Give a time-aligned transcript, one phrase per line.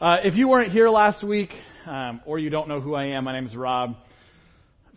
[0.00, 1.50] Uh, if you weren't here last week,
[1.84, 3.96] um, or you don't know who I am, my name is Rob,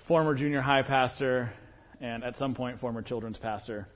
[0.08, 1.51] former junior high pastor,
[2.00, 3.88] and at some point former children's pastor,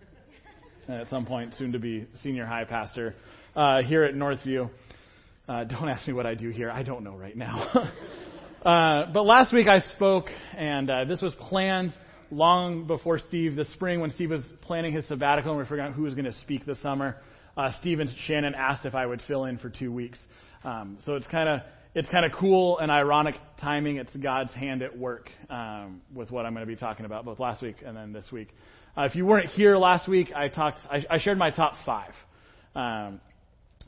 [0.88, 3.13] and at some point soon to be senior high pastor
[3.55, 4.68] uh, here at Northview.
[5.47, 6.71] Uh, don't ask me what I do here.
[6.71, 7.67] I don't know right now.
[8.65, 10.26] uh, but last week I spoke,
[10.58, 11.94] and uh, this was planned
[12.31, 15.94] long before Steve, this spring when Steve was planning his sabbatical and we figuring out
[15.94, 17.17] who was going to speak this summer.
[17.55, 20.17] Uh, Steve and Shannon asked if I would fill in for two weeks.
[20.66, 21.61] Um, so it's kind of
[21.93, 23.97] it's kind of cool and ironic timing.
[23.97, 27.39] It's God's hand at work um, with what I'm going to be talking about both
[27.39, 28.49] last week and then this week.
[28.97, 30.79] Uh, if you weren't here last week, I talked.
[30.89, 32.11] I, I shared my top five.
[32.75, 33.21] Um,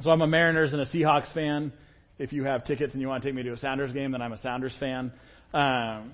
[0.01, 1.73] so I'm a Mariners and a Seahawks fan.
[2.19, 4.21] If you have tickets and you want to take me to a Sounders game, then
[4.21, 5.11] I'm a Sounders fan.
[5.53, 6.13] Um,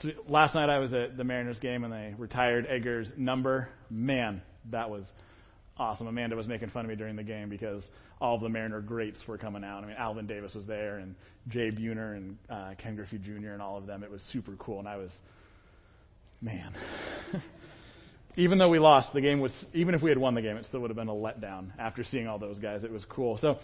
[0.00, 3.68] so last night I was at the Mariners game and they retired Edgar's number.
[3.90, 5.04] Man, that was
[5.76, 6.06] awesome.
[6.06, 7.82] Amanda was making fun of me during the game because
[8.20, 9.82] all of the Mariner greats were coming out.
[9.82, 11.14] I mean, Alvin Davis was there, and
[11.48, 14.02] Jay Buhner, and uh, Ken Griffey Jr., and all of them.
[14.02, 15.10] It was super cool, and I was,
[16.40, 16.74] man.
[18.36, 20.66] even though we lost, the game was, even if we had won the game, it
[20.66, 22.84] still would have been a letdown after seeing all those guys.
[22.84, 23.38] It was cool.
[23.38, 23.58] So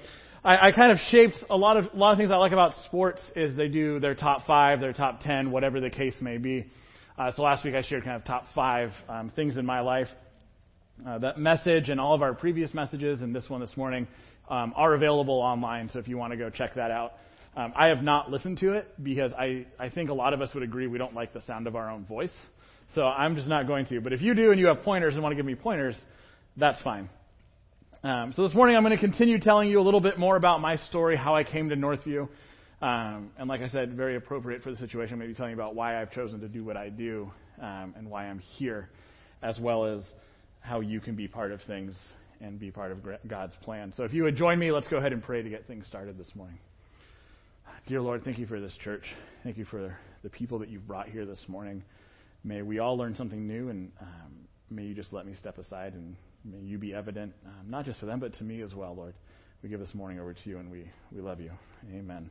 [0.45, 2.72] I, I kind of shaped a lot of, a lot of things I like about
[2.86, 6.67] sports is they do their top five, their top ten, whatever the case may be.
[7.19, 10.08] Uh, so last week I shared kind of top five um, things in my life
[11.06, 14.06] uh, that message and all of our previous messages and this one this morning
[14.48, 17.12] um, are available online, so if you want to go check that out.
[17.56, 20.50] Um, I have not listened to it because I, I think a lot of us
[20.54, 22.30] would agree we don't like the sound of our own voice.
[22.94, 24.00] So I'm just not going to.
[24.00, 25.96] But if you do and you have pointers and want to give me pointers,
[26.56, 27.08] that's fine.
[28.02, 30.60] Um, so this morning I'm going to continue telling you a little bit more about
[30.60, 32.28] my story, how I came to Northview.
[32.82, 36.00] Um, and like I said, very appropriate for the situation, maybe telling you about why
[36.00, 38.88] I've chosen to do what I do um, and why I'm here,
[39.42, 40.02] as well as
[40.61, 41.94] how you can be part of things
[42.41, 43.92] and be part of God's plan.
[43.97, 46.19] So if you would join me, let's go ahead and pray to get things started
[46.19, 46.58] this morning.
[47.86, 49.05] Dear Lord, thank you for this church.
[49.42, 51.83] Thank you for the people that you've brought here this morning.
[52.44, 54.33] May we all learn something new, and um,
[54.70, 58.01] may you just let me step aside and may you be evident, um, not just
[58.01, 59.14] to them, but to me as well, Lord.
[59.63, 61.51] We give this morning over to you, and we, we love you.
[61.92, 62.30] Amen.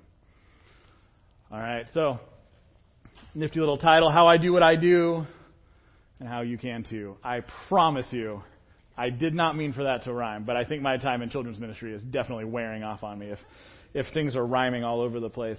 [1.52, 2.20] All right, so
[3.36, 5.26] nifty little title How I Do What I Do
[6.20, 7.18] and how you can too.
[7.24, 8.44] I promise you,
[8.98, 11.60] I did not mean for that to rhyme, but I think my time in children's
[11.60, 13.40] ministry is definitely wearing off on me if,
[13.94, 15.58] if things are rhyming all over the place.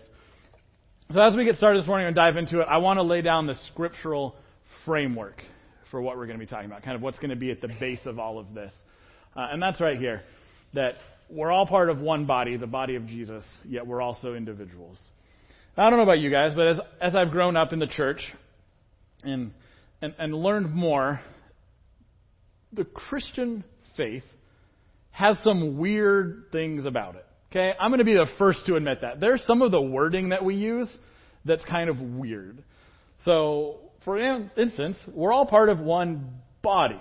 [1.13, 3.23] So as we get started this morning and dive into it, I want to lay
[3.23, 4.37] down the scriptural
[4.85, 5.43] framework
[5.91, 7.61] for what we're going to be talking about, kind of what's going to be at
[7.61, 8.73] the base of all of this.
[9.35, 10.23] Uh, and that's right here,
[10.75, 10.95] that
[11.29, 14.99] we're all part of one body, the body of Jesus, yet we're also individuals.
[15.77, 18.21] I don't know about you guys, but as, as I've grown up in the church
[19.23, 19.53] and
[20.03, 21.21] and, and learned more,
[22.73, 23.65] the Christian
[23.97, 24.25] faith
[25.11, 27.27] has some weird things about it.
[27.51, 27.73] Okay?
[27.79, 29.21] I'm going to be the first to admit that.
[29.21, 30.89] There's some of the wording that we use
[31.45, 32.63] that's kind of weird.
[33.25, 37.01] So, for instance, we're all part of one body.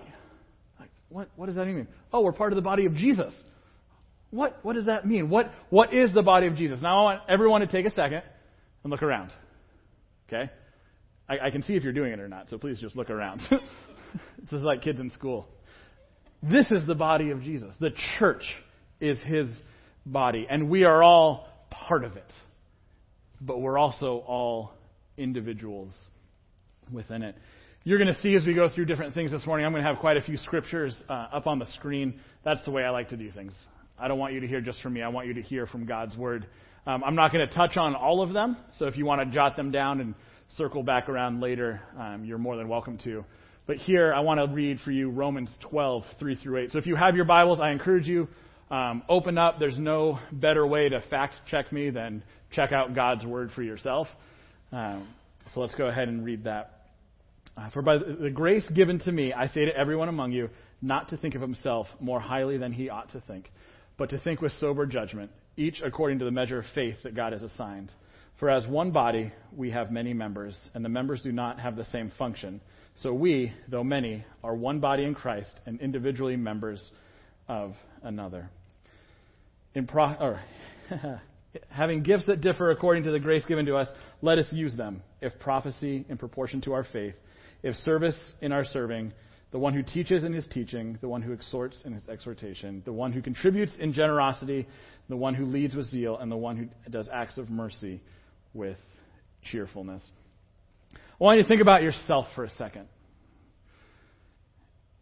[0.80, 1.88] Like, what, what does that mean?
[2.12, 3.34] Oh, we're part of the body of Jesus.
[4.32, 5.30] What, what does that mean?
[5.30, 6.80] What, what is the body of Jesus?
[6.82, 8.22] Now, I want everyone to take a second
[8.84, 9.32] and look around.
[10.28, 10.52] Okay?
[11.30, 13.42] I, I can see if you're doing it or not, so please just look around.
[13.50, 15.48] this is like kids in school.
[16.42, 17.74] This is the body of Jesus.
[17.80, 18.44] The church
[19.00, 19.48] is his
[20.06, 22.32] body, and we are all part of it.
[23.42, 24.72] But we're also all
[25.18, 25.94] individuals
[26.92, 27.36] within it.
[27.84, 29.90] You're going to see as we go through different things this morning, I'm going to
[29.90, 32.20] have quite a few scriptures uh, up on the screen.
[32.44, 33.54] That's the way I like to do things.
[33.98, 35.86] I don't want you to hear just from me, I want you to hear from
[35.86, 36.48] God's Word.
[36.88, 39.34] Um, I'm not going to touch on all of them, so if you want to
[39.34, 40.16] jot them down and
[40.58, 43.24] circle back around later, um, you're more than welcome to.
[43.68, 46.72] But here, I want to read for you Romans 12, 3 through 8.
[46.72, 48.28] So if you have your Bibles, I encourage you,
[48.72, 49.60] um, open up.
[49.60, 54.08] There's no better way to fact check me than check out God's Word for yourself.
[54.72, 55.08] Um,
[55.54, 56.80] so let's go ahead and read that.
[57.58, 60.50] Uh, for by the grace given to me, I say to everyone among you,
[60.82, 63.52] not to think of himself more highly than he ought to think,
[63.98, 67.34] but to think with sober judgment, each according to the measure of faith that God
[67.34, 67.92] has assigned.
[68.40, 71.84] For as one body, we have many members, and the members do not have the
[71.86, 72.62] same function.
[72.96, 76.92] So we, though many, are one body in Christ and individually members
[77.50, 78.50] of another.
[79.76, 80.42] In pro- or,
[81.70, 83.90] having gifts that differ according to the grace given to us,
[84.22, 85.04] let us use them.
[85.20, 87.16] If prophecy, in proportion to our faith.
[87.62, 89.12] If service, in our serving.
[89.52, 90.98] The one who teaches in his teaching.
[91.02, 92.84] The one who exhorts in his exhortation.
[92.86, 94.66] The one who contributes in generosity.
[95.10, 96.18] The one who leads with zeal.
[96.18, 98.00] And the one who does acts of mercy
[98.54, 98.78] with
[99.44, 100.02] cheerfulness.
[100.94, 102.88] I want you to think about yourself for a second.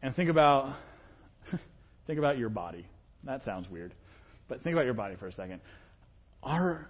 [0.01, 0.75] And think about
[2.07, 2.85] think about your body.
[3.23, 3.94] That sounds weird.
[4.47, 5.61] But think about your body for a second.
[6.41, 6.88] our,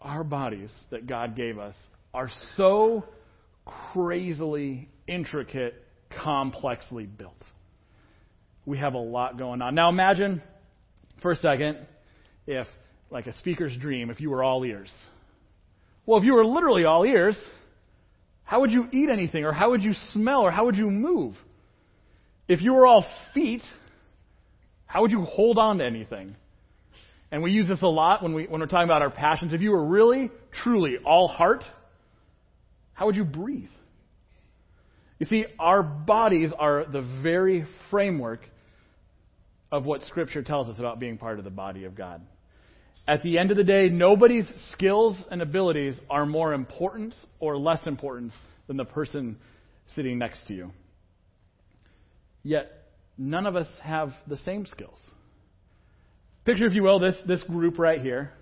[0.00, 1.74] our bodies that God gave us
[2.12, 3.04] are so
[3.64, 5.74] crazily intricate,
[6.22, 7.42] complexly built.
[8.66, 9.74] We have a lot going on.
[9.74, 10.42] Now imagine
[11.20, 11.78] for a second
[12.46, 12.66] if,
[13.10, 14.90] like a speaker's dream, if you were all ears.
[16.06, 17.36] Well, if you were literally all ears,
[18.44, 21.34] how would you eat anything, or how would you smell, or how would you move?
[22.46, 23.62] If you were all feet,
[24.86, 26.36] how would you hold on to anything?
[27.30, 29.54] And we use this a lot when, we, when we're talking about our passions.
[29.54, 30.30] If you were really,
[30.62, 31.64] truly all heart,
[32.92, 33.70] how would you breathe?
[35.18, 38.40] You see, our bodies are the very framework
[39.72, 42.20] of what Scripture tells us about being part of the body of God.
[43.06, 47.86] At the end of the day, nobody's skills and abilities are more important or less
[47.86, 48.32] important
[48.66, 49.36] than the person
[49.94, 50.72] sitting next to you.
[52.42, 52.70] Yet,
[53.18, 54.98] none of us have the same skills.
[56.46, 58.32] Picture, if you will, this, this group right here,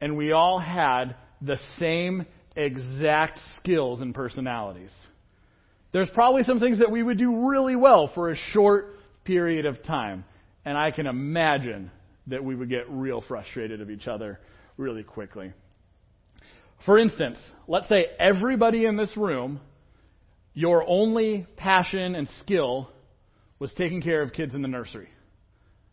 [0.00, 4.90] and we all had the same exact skills and personalities.
[5.92, 9.82] There's probably some things that we would do really well for a short period of
[9.82, 10.24] time,
[10.64, 11.90] and I can imagine
[12.26, 14.40] that we would get real frustrated of each other
[14.76, 15.52] really quickly.
[16.86, 19.60] For instance, let's say everybody in this room,
[20.52, 22.90] your only passion and skill
[23.58, 25.08] was taking care of kids in the nursery.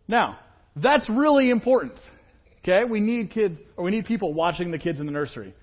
[0.08, 0.40] Now,
[0.76, 1.94] that's really important.
[2.60, 2.84] Okay?
[2.84, 5.54] We need kids, or we need people watching the kids in the nursery.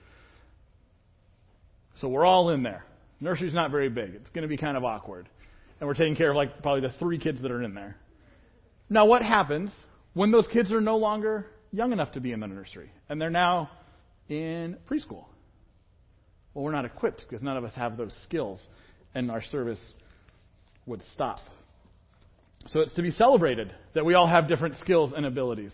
[2.00, 2.84] So we're all in there.
[3.20, 4.14] Nursery's not very big.
[4.14, 5.28] It's going to be kind of awkward.
[5.80, 7.96] And we're taking care of like probably the three kids that are in there.
[8.88, 9.70] Now, what happens
[10.18, 13.30] when those kids are no longer young enough to be in the nursery and they're
[13.30, 13.70] now
[14.28, 15.26] in preschool?
[16.52, 18.60] Well, we're not equipped because none of us have those skills,
[19.14, 19.78] and our service
[20.86, 21.38] would stop.
[22.66, 25.70] So it's to be celebrated that we all have different skills and abilities.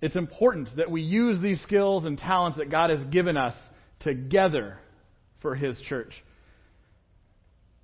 [0.00, 3.54] It's important that we use these skills and talents that God has given us
[3.98, 4.78] together
[5.42, 6.12] for His church.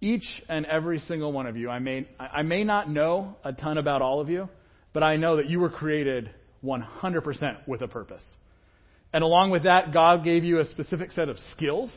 [0.00, 3.78] Each and every single one of you, I may, I may not know a ton
[3.78, 4.48] about all of you,
[4.92, 6.30] but I know that you were created
[6.64, 8.24] 100% with a purpose.
[9.12, 11.90] And along with that, God gave you a specific set of skills.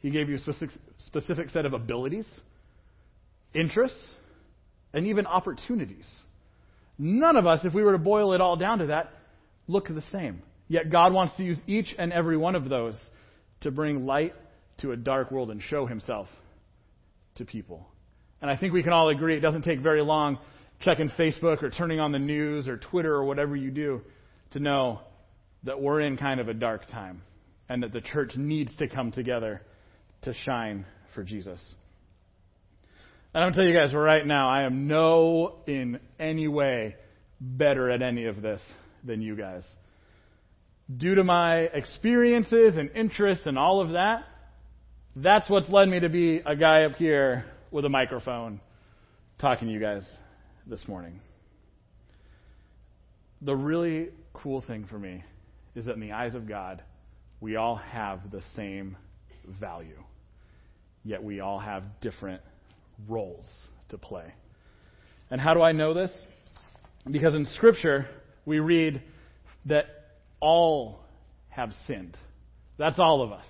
[0.00, 0.70] He gave you a specific,
[1.06, 2.26] specific set of abilities,
[3.54, 3.98] interests,
[4.92, 6.06] and even opportunities.
[6.98, 9.10] None of us, if we were to boil it all down to that,
[9.66, 10.42] look the same.
[10.68, 12.98] Yet God wants to use each and every one of those
[13.62, 14.34] to bring light
[14.78, 16.28] to a dark world and show himself
[17.36, 17.86] to people.
[18.40, 20.38] And I think we can all agree it doesn't take very long
[20.82, 24.02] checking Facebook or turning on the news or Twitter or whatever you do
[24.52, 25.00] to know
[25.64, 27.22] that we're in kind of a dark time
[27.68, 29.62] and that the church needs to come together
[30.22, 30.84] to shine
[31.14, 31.60] for Jesus.
[33.34, 36.96] And I'm going to tell you guys right now, I am no in any way
[37.40, 38.60] better at any of this
[39.04, 39.62] than you guys.
[40.94, 44.24] Due to my experiences and interests and all of that,
[45.16, 48.60] that's what's led me to be a guy up here with a microphone
[49.38, 50.06] talking to you guys
[50.66, 51.20] this morning.
[53.40, 55.24] The really cool thing for me
[55.74, 56.82] is that in the eyes of God,
[57.40, 58.96] we all have the same
[59.60, 59.98] value,
[61.04, 62.42] yet we all have different
[63.08, 63.44] roles
[63.88, 64.32] to play.
[65.30, 66.10] And how do I know this?
[67.10, 68.06] Because in Scripture,
[68.46, 69.02] we read
[69.66, 69.86] that
[70.40, 71.00] all
[71.48, 72.16] have sinned.
[72.78, 73.46] That's all of us.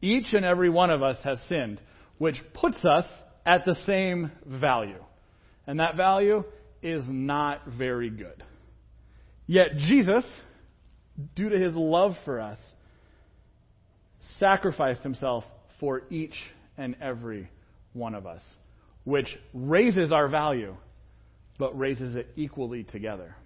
[0.00, 1.80] Each and every one of us has sinned,
[2.18, 3.04] which puts us
[3.44, 5.02] at the same value.
[5.70, 6.42] And that value
[6.82, 8.42] is not very good.
[9.46, 10.24] Yet Jesus,
[11.36, 12.58] due to his love for us,
[14.40, 15.44] sacrificed himself
[15.78, 16.34] for each
[16.76, 17.48] and every
[17.92, 18.42] one of us
[19.04, 20.74] which raises our value,
[21.56, 23.36] but raises it equally together.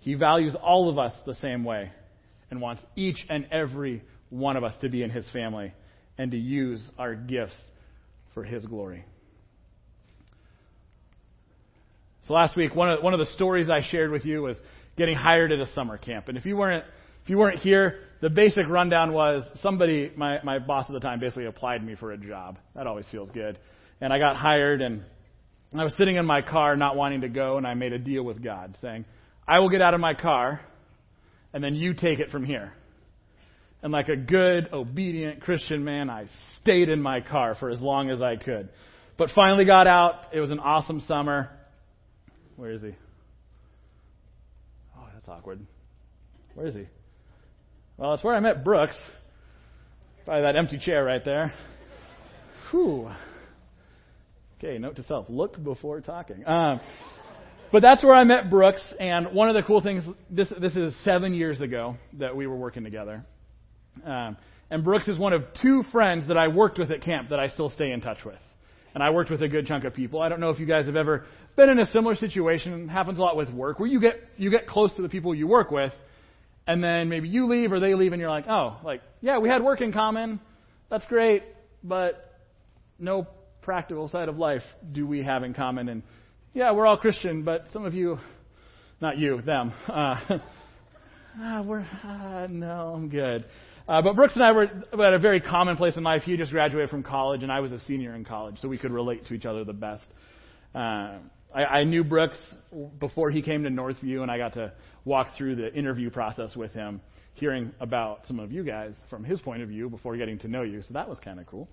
[0.00, 1.90] He values all of us the same way
[2.50, 5.72] and wants each and every one of us to be in His family
[6.18, 7.56] and to use our gifts
[8.34, 9.06] for His glory.
[12.26, 14.56] So last week, one of, one of the stories I shared with you was
[14.96, 16.28] getting hired at a summer camp.
[16.28, 16.84] And if you weren't,
[17.22, 21.20] if you weren't here, the basic rundown was somebody, my, my boss at the time,
[21.20, 22.58] basically applied me for a job.
[22.74, 23.58] That always feels good.
[24.00, 25.02] And I got hired, and
[25.76, 28.22] I was sitting in my car not wanting to go, and I made a deal
[28.22, 29.04] with God, saying,
[29.46, 30.60] I will get out of my car,
[31.52, 32.72] and then you take it from here.
[33.82, 36.26] And like a good, obedient Christian man, I
[36.62, 38.70] stayed in my car for as long as I could.
[39.18, 40.28] But finally got out.
[40.32, 41.50] It was an awesome summer.
[42.56, 42.94] Where is he?
[44.96, 45.60] Oh, that's awkward.
[46.54, 46.86] Where is he?
[47.96, 48.96] Well, it's where I met Brooks.
[50.24, 51.52] Probably that empty chair right there.
[52.70, 53.10] Whew.
[54.58, 56.46] Okay, note to self look before talking.
[56.46, 56.80] Um,
[57.70, 60.94] but that's where I met Brooks, and one of the cool things, this, this is
[61.04, 63.26] seven years ago that we were working together.
[64.04, 64.36] Um,
[64.70, 67.48] and Brooks is one of two friends that I worked with at camp that I
[67.48, 68.38] still stay in touch with.
[68.94, 70.22] And I worked with a good chunk of people.
[70.22, 71.24] I don't know if you guys have ever
[71.56, 72.84] been in a similar situation.
[72.84, 75.34] It happens a lot with work where you get you get close to the people
[75.34, 75.92] you work with,
[76.66, 79.48] and then maybe you leave or they leave, and you're like, oh, like yeah, we
[79.48, 80.40] had work in common.
[80.90, 81.42] That's great,
[81.82, 82.38] but
[82.98, 83.26] no
[83.62, 85.88] practical side of life do we have in common?
[85.88, 86.02] And
[86.52, 88.18] yeah, we're all Christian, but some of you,
[89.00, 90.20] not you, them, uh,
[91.40, 93.44] ah, we're uh, no, I'm good.
[93.86, 96.22] Uh, but Brooks and I were at a very common place in life.
[96.22, 98.92] He just graduated from college, and I was a senior in college, so we could
[98.92, 100.06] relate to each other the best.
[100.74, 101.18] Uh,
[101.54, 102.38] I, I knew Brooks
[102.98, 104.72] before he came to Northview, and I got to
[105.04, 107.02] walk through the interview process with him,
[107.34, 110.62] hearing about some of you guys from his point of view before getting to know
[110.62, 110.80] you.
[110.80, 111.68] So that was kind of cool.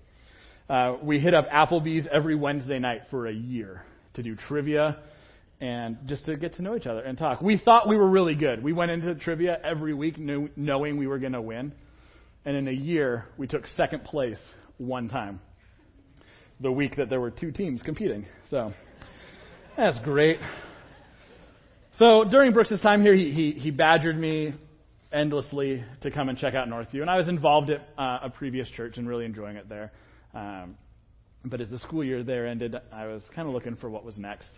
[0.68, 4.98] Uh, we hit up Applebee's every Wednesday night for a year to do trivia
[5.62, 7.40] and just to get to know each other and talk.
[7.40, 8.62] We thought we were really good.
[8.62, 11.72] We went into trivia every week knowing we were going to win.
[12.44, 14.40] And in a year, we took second place
[14.78, 15.40] one time.
[16.60, 18.26] The week that there were two teams competing.
[18.50, 18.72] So
[19.76, 20.38] that's great.
[21.98, 24.54] So during Brooks' time here, he, he, he badgered me
[25.12, 27.00] endlessly to come and check out Northview.
[27.00, 29.92] And I was involved at uh, a previous church and really enjoying it there.
[30.34, 30.76] Um,
[31.44, 34.16] but as the school year there ended, I was kind of looking for what was
[34.16, 34.48] next.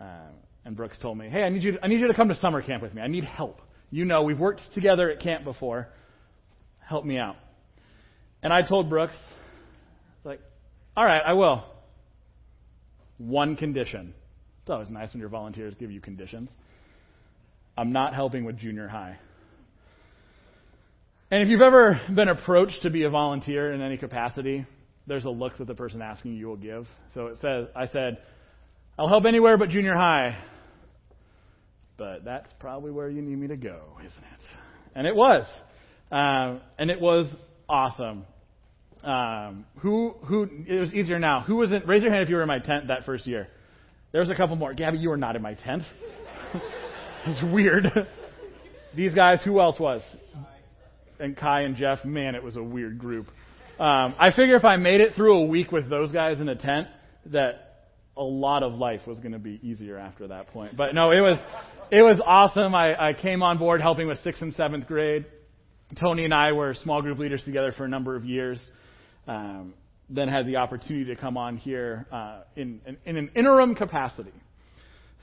[0.00, 0.30] Uh,
[0.64, 1.72] and Brooks told me, "Hey, I need you.
[1.72, 3.00] To, I need you to come to summer camp with me.
[3.00, 3.60] I need help.
[3.90, 5.88] You know, we've worked together at camp before.
[6.88, 7.36] Help me out."
[8.42, 9.16] And I told Brooks,
[10.24, 10.40] like,
[10.96, 11.64] "All right, I will.
[13.18, 14.14] One condition.
[14.62, 16.50] It's always nice when your volunteers give you conditions.
[17.76, 19.18] I'm not helping with junior high."
[21.30, 24.64] And if you've ever been approached to be a volunteer in any capacity,
[25.08, 26.86] there's a look that the person asking you will give.
[27.14, 28.18] So it says, I said,
[28.98, 30.36] I'll help anywhere but junior high.
[31.96, 34.58] But that's probably where you need me to go, isn't it?
[34.94, 35.44] And it was.
[36.10, 37.26] Um, and it was
[37.68, 38.24] awesome.
[39.02, 41.42] Um, who, who, it was easier now.
[41.42, 43.48] Who was in, raise your hand if you were in my tent that first year.
[44.12, 44.74] There was a couple more.
[44.74, 45.82] Gabby, you were not in my tent.
[47.26, 47.86] it's weird.
[48.96, 50.02] These guys, who else was?
[51.18, 53.26] And Kai and Jeff, man, it was a weird group.
[53.78, 56.56] Um, I figure if I made it through a week with those guys in a
[56.56, 56.88] tent,
[57.26, 57.66] that
[58.16, 60.76] a lot of life was going to be easier after that point.
[60.76, 61.38] But no, it was
[61.90, 62.74] it was awesome.
[62.74, 65.26] I, I came on board helping with sixth and seventh grade.
[66.00, 68.58] Tony and I were small group leaders together for a number of years.
[69.26, 69.74] Um,
[70.08, 74.32] then had the opportunity to come on here uh, in, in, in an interim capacity.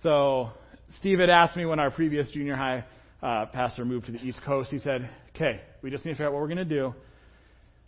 [0.01, 0.51] So
[0.99, 2.83] Steve had asked me when our previous junior high
[3.21, 4.69] uh, pastor moved to the East Coast.
[4.69, 6.93] He said, "Okay, we just need to figure out what we're going to do."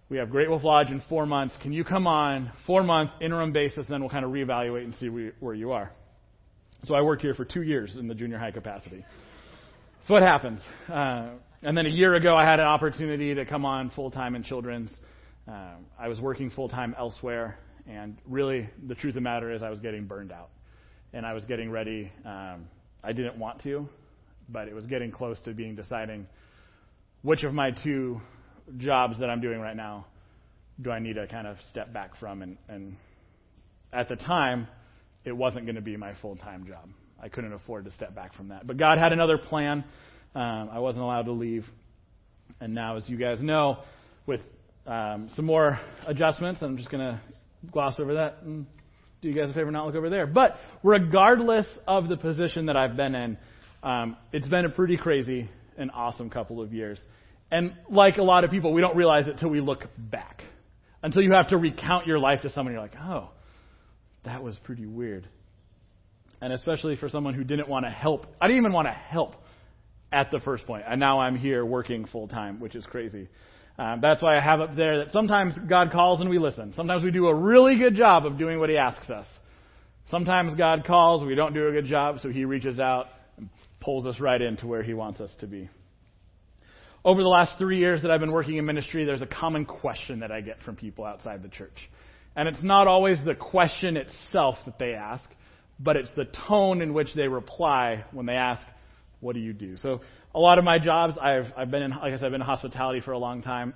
[0.08, 1.58] We have Great Wolf Lodge in four months.
[1.62, 4.96] Can you come on four month interim basis, and then we'll kind of reevaluate and
[4.96, 5.92] see where you are.
[6.86, 9.04] So I worked here for two years in the junior high capacity.
[10.08, 10.60] So what happens?
[10.88, 11.30] Uh,
[11.64, 14.44] and then a year ago, I had an opportunity to come on full time in
[14.44, 14.92] children's.
[15.48, 17.58] Uh, I was working full time elsewhere,
[17.90, 20.50] and really, the truth of the matter is, I was getting burned out,
[21.12, 22.12] and I was getting ready.
[22.24, 22.68] Um,
[23.04, 23.90] I didn't want to,
[24.48, 26.28] but it was getting close to being deciding
[27.24, 28.22] which of my two
[28.78, 30.06] jobs that I'm doing right now
[30.84, 32.44] do I need to kind of step back from?
[32.44, 32.96] And, and
[33.92, 34.68] at the time,
[35.24, 36.90] it wasn't going to be my full time job.
[37.22, 38.68] I couldn't afford to step back from that.
[38.68, 39.84] But God had another plan.
[40.34, 41.66] Um, I wasn't allowed to leave.
[42.60, 43.80] And now, as you guys know,
[44.26, 44.42] with
[44.86, 47.22] um, some more adjustments, I'm just going to
[47.72, 48.66] gloss over that and
[49.22, 50.28] do you guys a favor not look over there.
[50.28, 53.38] But regardless of the position that I've been in,
[53.82, 57.00] um, it's been a pretty crazy and awesome couple of years.
[57.50, 60.44] And like a lot of people, we don't realize it until we look back.
[61.02, 63.30] Until you have to recount your life to someone, you're like, oh,
[64.26, 65.28] that was pretty weird.
[66.46, 68.28] And especially for someone who didn't want to help.
[68.40, 69.34] I didn't even want to help
[70.12, 70.84] at the first point.
[70.88, 73.30] And now I'm here working full time, which is crazy.
[73.80, 76.72] Um, that's why I have up there that sometimes God calls and we listen.
[76.76, 79.26] Sometimes we do a really good job of doing what He asks us.
[80.12, 83.50] Sometimes God calls, we don't do a good job, so He reaches out and
[83.80, 85.68] pulls us right into where He wants us to be.
[87.04, 90.20] Over the last three years that I've been working in ministry, there's a common question
[90.20, 91.90] that I get from people outside the church.
[92.36, 95.28] And it's not always the question itself that they ask,
[95.80, 98.62] but it's the tone in which they reply when they ask,
[99.20, 99.78] What do you do?
[99.78, 100.02] So,
[100.34, 102.48] a lot of my jobs, I've, I've been in, like I said, I've been in
[102.48, 103.74] hospitality for a long time.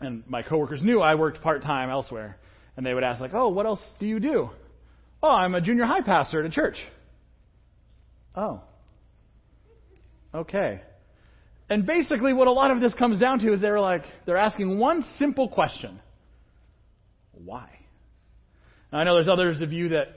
[0.00, 2.36] And my coworkers knew I worked part time elsewhere.
[2.76, 4.50] And they would ask, like, Oh, what else do you do?
[5.22, 6.76] Oh, I'm a junior high pastor at a church.
[8.34, 8.60] Oh.
[10.34, 10.82] Okay.
[11.70, 14.78] And basically, what a lot of this comes down to is they're like, they're asking
[14.78, 16.00] one simple question
[17.32, 17.68] Why?
[18.92, 20.08] Now, I know there's others of you that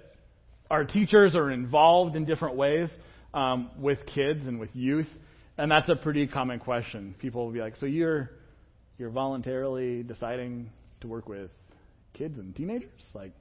[0.69, 2.89] our teachers are involved in different ways
[3.33, 5.07] um, with kids and with youth,
[5.57, 7.15] and that's a pretty common question.
[7.19, 8.31] People will be like, "So you're
[8.97, 10.69] you're voluntarily deciding
[11.01, 11.51] to work with
[12.13, 13.03] kids and teenagers?
[13.13, 13.31] Like,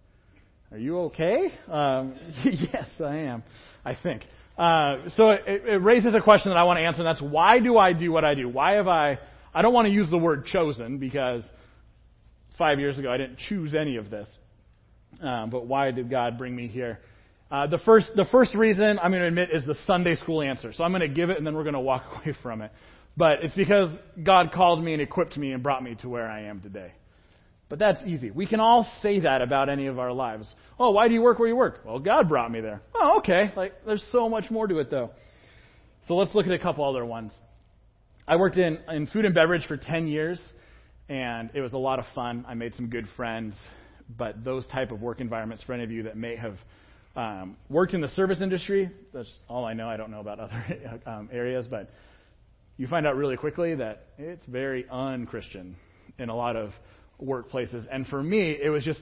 [0.70, 3.42] are you okay?" Um, yes, I am.
[3.84, 4.22] I think.
[4.58, 7.60] Uh, so it, it raises a question that I want to answer, and that's why
[7.60, 8.48] do I do what I do?
[8.48, 9.18] Why have I?
[9.54, 11.42] I don't want to use the word chosen because
[12.58, 14.28] five years ago I didn't choose any of this.
[15.20, 17.00] Um, but why did God bring me here?
[17.50, 20.72] Uh, the first, the first reason I'm going to admit is the Sunday school answer.
[20.72, 22.72] So I'm going to give it and then we're going to walk away from it.
[23.16, 23.88] But it's because
[24.22, 26.92] God called me and equipped me and brought me to where I am today.
[27.68, 28.30] But that's easy.
[28.30, 30.52] We can all say that about any of our lives.
[30.78, 31.80] Oh, why do you work where you work?
[31.84, 32.82] Well, God brought me there.
[32.94, 33.52] Oh, okay.
[33.56, 35.10] Like, there's so much more to it though.
[36.06, 37.32] So let's look at a couple other ones.
[38.28, 40.40] I worked in, in food and beverage for 10 years,
[41.08, 42.44] and it was a lot of fun.
[42.48, 43.54] I made some good friends.
[44.16, 46.56] But those type of work environments, for any of you that may have
[47.16, 49.88] um, worked in the service industry, that's all I know.
[49.88, 51.90] I don't know about other um, areas, but
[52.76, 55.76] you find out really quickly that it's very unchristian
[56.18, 56.70] in a lot of
[57.20, 57.86] workplaces.
[57.90, 59.00] And for me, it was just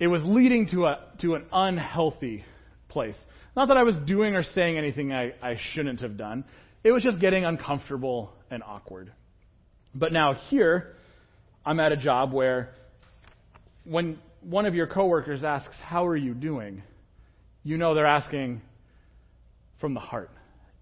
[0.00, 2.44] it was leading to a to an unhealthy
[2.88, 3.16] place.
[3.54, 6.44] Not that I was doing or saying anything I, I shouldn't have done.
[6.82, 9.12] It was just getting uncomfortable and awkward.
[9.94, 10.96] But now here,
[11.64, 12.74] I'm at a job where
[13.84, 16.82] when one of your coworkers asks, How are you doing?
[17.62, 18.62] You know they're asking
[19.80, 20.30] from the heart.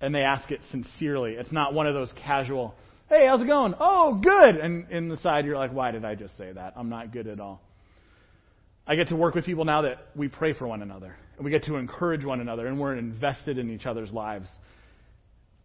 [0.01, 1.33] And they ask it sincerely.
[1.33, 2.75] It's not one of those casual,
[3.09, 3.75] Hey, how's it going?
[3.79, 4.57] Oh, good.
[4.57, 6.75] And in the side, you're like, Why did I just say that?
[6.77, 7.61] I'm not good at all.
[8.87, 11.17] I get to work with people now that we pray for one another.
[11.37, 12.67] And we get to encourage one another.
[12.67, 14.49] And we're invested in each other's lives.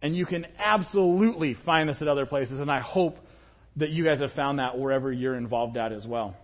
[0.02, 2.60] And you can absolutely find this at other places.
[2.60, 3.16] And I hope
[3.76, 6.36] that you guys have found that wherever you're involved at as well.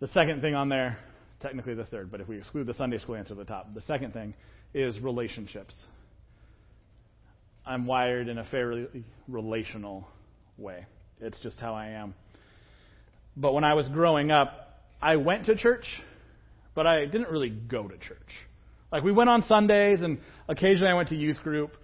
[0.00, 0.98] The second thing on there,
[1.40, 3.80] technically the third, but if we exclude the Sunday school answer at the top, the
[3.82, 4.34] second thing
[4.74, 5.74] is relationships.
[7.66, 8.88] I'm wired in a fairly
[9.28, 10.08] relational
[10.56, 10.86] way.
[11.20, 12.14] It's just how I am.
[13.36, 15.84] But when I was growing up, I went to church,
[16.74, 18.18] but I didn't really go to church.
[18.92, 21.76] Like we went on Sundays, and occasionally I went to youth group,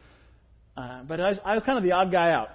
[0.76, 2.48] uh, but I was, I was kind of the odd guy out,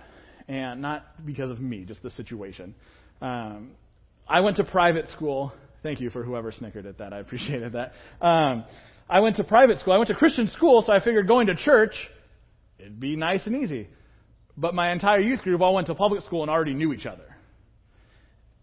[0.48, 2.76] and not because of me, just the situation.
[3.22, 3.72] Um,
[4.28, 5.54] I went to private school.
[5.84, 7.13] Thank you for whoever snickered at that.
[7.13, 7.94] I appreciated that.
[8.22, 8.65] Um,
[9.10, 9.94] I went to private school.
[9.94, 11.94] I went to Christian school, so I figured going to church,
[12.80, 13.89] it'd be nice and easy.
[14.56, 17.36] But my entire youth group all went to public school and already knew each other.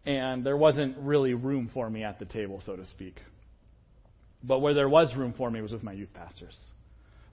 [0.07, 3.21] And there wasn't really room for me at the table, so to speak.
[4.43, 6.55] But where there was room for me was with my youth pastors.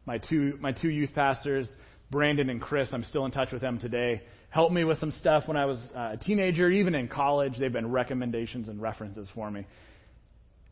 [0.05, 1.67] My two, my two youth pastors,
[2.11, 4.23] Brandon and Chris, I'm still in touch with them today
[4.55, 7.55] helped me with some stuff when I was uh, a teenager, even in college.
[7.59, 9.67] They've been recommendations and references for me.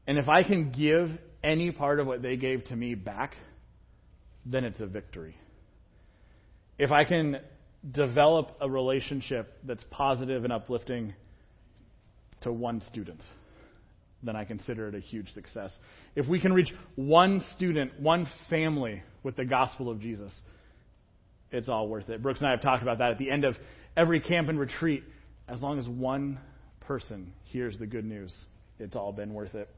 [0.08, 1.10] And if I can give
[1.44, 3.36] any part of what they gave to me back,
[4.46, 5.36] then it's a victory.
[6.80, 7.42] If I can
[7.92, 11.14] develop a relationship that's positive and uplifting
[12.44, 13.20] to one student,
[14.24, 15.74] then I consider it a huge success.
[16.16, 20.32] If we can reach one student, one family with the gospel of Jesus,
[21.54, 22.22] it's all worth it.
[22.22, 23.56] Brooks and I have talked about that at the end of
[23.96, 25.04] every camp and retreat.
[25.48, 26.40] As long as one
[26.82, 28.34] person hears the good news,
[28.80, 29.70] it's all been worth it.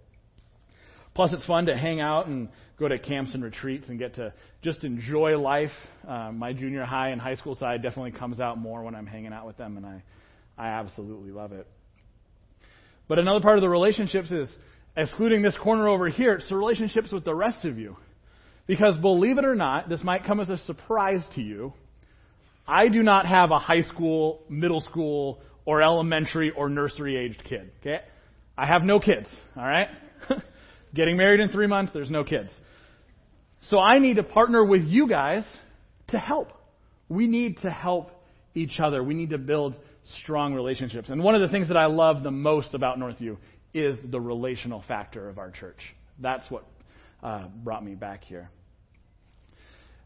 [1.13, 4.33] Plus, it's fun to hang out and go to camps and retreats and get to
[4.61, 5.71] just enjoy life.
[6.07, 9.31] Uh, my junior high and high school side definitely comes out more when I'm hanging
[9.31, 10.03] out with them, and I,
[10.57, 11.67] I absolutely love it.
[13.07, 14.49] But another part of the relationships is,
[14.97, 17.95] excluding this corner over here, it's the relationships with the rest of you.
[18.67, 21.73] Because believe it or not, this might come as a surprise to you.
[22.67, 27.71] I do not have a high school, middle school, or elementary or nursery aged kid.
[27.81, 27.99] Okay?
[28.57, 29.27] I have no kids.
[29.55, 29.89] All right?
[30.95, 32.49] Getting married in three months, there's no kids.
[33.69, 35.43] So I need to partner with you guys
[36.07, 36.51] to help.
[37.09, 38.11] We need to help
[38.53, 39.03] each other.
[39.03, 39.75] We need to build
[40.21, 41.09] strong relationships.
[41.09, 43.37] And one of the things that I love the most about Northview
[43.73, 45.79] is the relational factor of our church.
[46.19, 46.65] That's what
[47.25, 48.51] uh, brought me back here.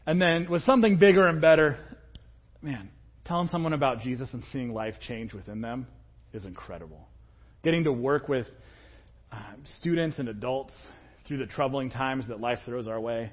[0.06, 1.76] And then with something bigger and better,
[2.62, 2.88] man,
[3.26, 5.86] telling someone about Jesus and seeing life change within them
[6.32, 7.06] is incredible.
[7.62, 8.46] Getting to work with
[9.30, 10.72] um, students and adults
[11.28, 13.30] through the troubling times that life throws our way,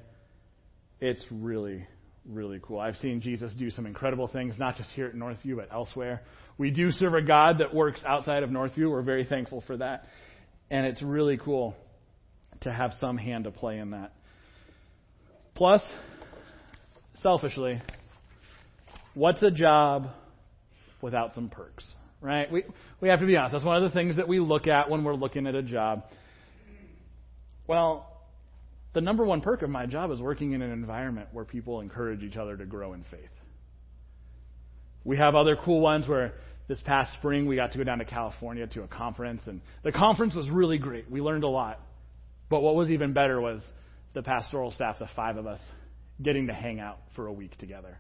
[1.00, 1.88] it's really,
[2.26, 2.82] really cool.
[2.82, 6.24] I've seen Jesus do some incredible things, not just here at Northview, but elsewhere.
[6.58, 8.92] We do serve a God that works outside of Northview.
[8.92, 10.08] We're very thankful for that.
[10.70, 11.74] And it's really cool
[12.62, 14.14] to have some hand to play in that.
[15.56, 15.82] Plus,
[17.16, 17.82] selfishly,
[19.14, 20.10] what's a job
[21.02, 21.84] without some perks?
[22.22, 22.52] Right?
[22.52, 22.64] We,
[23.00, 23.54] we have to be honest.
[23.54, 26.04] That's one of the things that we look at when we're looking at a job.
[27.68, 28.08] Well,
[28.94, 32.24] the number one perk of my job is working in an environment where people encourage
[32.24, 33.30] each other to grow in faith.
[35.04, 36.34] We have other cool ones where
[36.68, 39.92] this past spring we got to go down to California to a conference, and the
[39.92, 41.10] conference was really great.
[41.10, 41.80] We learned a lot.
[42.50, 43.62] But what was even better was
[44.14, 45.60] the pastoral staff, the five of us,
[46.22, 48.00] getting to hang out for a week together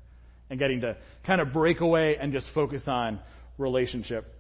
[0.49, 3.19] and getting to kind of break away and just focus on
[3.57, 4.33] relationship.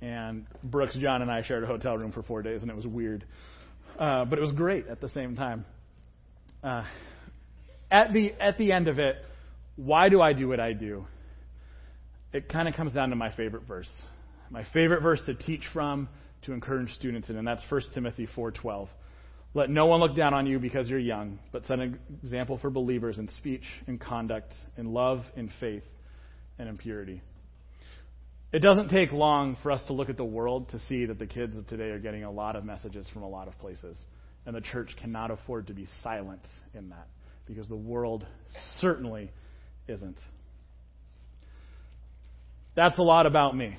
[0.00, 2.86] And Brooks, John, and I shared a hotel room for four days, and it was
[2.86, 3.24] weird.
[3.98, 5.64] Uh, but it was great at the same time.
[6.62, 6.84] Uh,
[7.90, 9.16] at the at the end of it,
[9.76, 11.06] why do I do what I do?
[12.32, 13.88] It kind of comes down to my favorite verse.
[14.50, 16.08] My favorite verse to teach from,
[16.42, 18.88] to encourage students in, and that's 1 Timothy 4:12.
[19.54, 22.70] Let no one look down on you because you're young, but set an example for
[22.70, 25.84] believers in speech, in conduct, in love, in faith,
[26.58, 27.22] and in purity.
[28.52, 31.26] It doesn't take long for us to look at the world to see that the
[31.26, 33.96] kids of today are getting a lot of messages from a lot of places.
[34.46, 36.40] And the church cannot afford to be silent
[36.74, 37.08] in that
[37.46, 38.26] because the world
[38.80, 39.30] certainly
[39.86, 40.18] isn't.
[42.74, 43.76] That's a lot about me.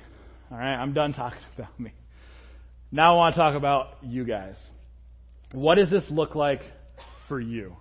[0.50, 1.92] All right, I'm done talking about me.
[2.92, 4.56] Now I want to talk about you guys.
[5.52, 6.60] What does this look like
[7.28, 7.76] for you?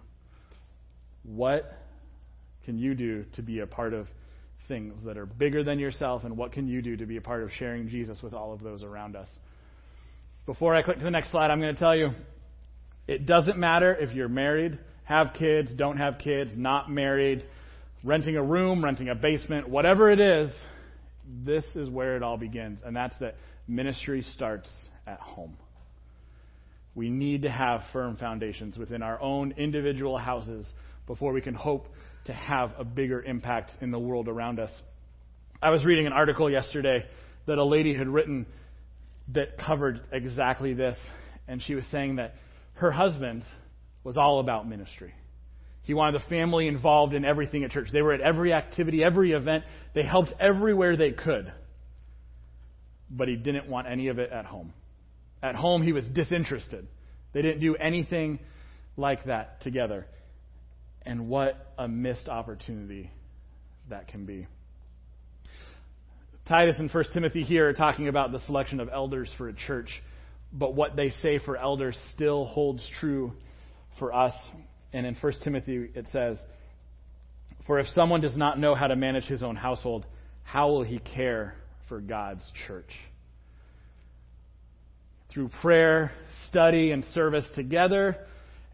[1.24, 1.72] What
[2.66, 4.08] can you do to be a part of
[4.68, 7.44] things that are bigger than yourself, and what can you do to be a part
[7.44, 9.28] of sharing Jesus with all of those around us?
[10.46, 12.12] Before I click to the next slide, I'm going to tell you
[13.08, 17.44] it doesn't matter if you're married, have kids, don't have kids, not married,
[18.04, 20.52] renting a room, renting a basement, whatever it is,
[21.44, 23.36] this is where it all begins, and that's that
[23.68, 24.70] ministry starts
[25.06, 25.58] at home.
[27.00, 30.66] We need to have firm foundations within our own individual houses
[31.08, 31.88] before we can hope
[32.26, 34.70] to have a bigger impact in the world around us.
[35.62, 37.06] I was reading an article yesterday
[37.46, 38.46] that a lady had written
[39.30, 40.98] that covered exactly this,
[41.48, 42.36] and she was saying that
[42.74, 43.46] her husband
[44.04, 45.14] was all about ministry.
[45.84, 47.88] He wanted the family involved in everything at church.
[47.94, 49.64] They were at every activity, every event.
[49.96, 51.50] They helped everywhere they could.
[53.10, 54.74] But he didn't want any of it at home.
[55.42, 56.88] At home, he was disinterested.
[57.34, 58.40] They didn't do anything
[58.98, 60.06] like that together.
[61.04, 63.12] And what a missed opportunity
[63.90, 64.48] that can be.
[66.48, 69.90] Titus and 1 Timothy here are talking about the selection of elders for a church,
[70.52, 73.34] but what they say for elders still holds true
[74.00, 74.34] for us.
[74.92, 76.40] And in 1 Timothy it says,
[77.68, 80.06] For if someone does not know how to manage his own household,
[80.44, 81.54] how will he care
[81.88, 82.90] for God's church?
[85.34, 86.12] Through prayer,
[86.50, 88.18] study, and service together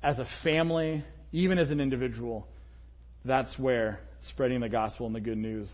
[0.01, 2.47] as a family, even as an individual,
[3.25, 5.69] that's where spreading the gospel and the good news